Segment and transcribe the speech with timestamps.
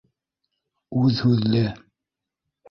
[1.01, 1.63] Үҙ һүҙле...